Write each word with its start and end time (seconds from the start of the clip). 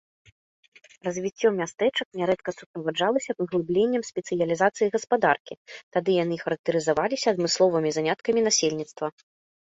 Развіццё 1.07 1.49
мястэчак 1.59 2.07
нярэдка 2.21 2.49
суправаджалася 2.59 3.31
паглыбленнем 3.41 4.03
спецыялізацыі 4.11 4.89
гаспадаркі, 4.97 5.53
тады 5.99 6.11
яны 6.23 6.35
характарызаваліся 6.47 7.25
адмысловымі 7.37 7.89
заняткамі 8.01 8.39
насельніцтва. 8.51 9.07